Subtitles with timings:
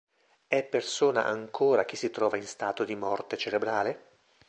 [0.47, 4.17] È persona ancora chi si trova in stato di morte cerebrale?